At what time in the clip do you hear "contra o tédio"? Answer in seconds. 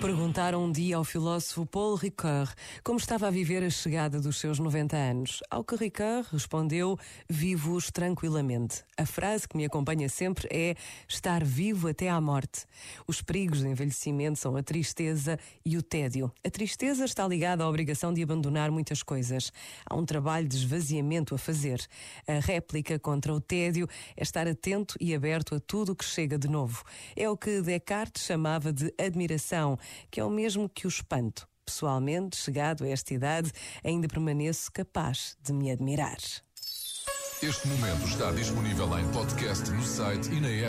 22.98-23.88